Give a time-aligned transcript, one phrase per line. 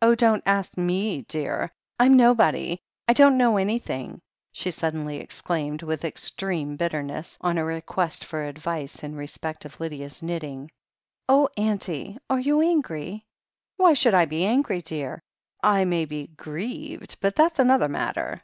[0.00, 1.70] "Oh, don't ask me, dear.
[2.00, 2.80] I'm nobody.
[2.96, 8.42] / don't know anything," she suddenly exclaimed with extreme bit terness, on a request for
[8.44, 10.68] advice in respect of Lydia's knitting.
[11.28, 12.18] "Oh, auntie!
[12.28, 13.24] are you angry?"
[13.76, 15.22] "Why should I be angry, dear?
[15.62, 18.42] I may be grieved, but that's another matter."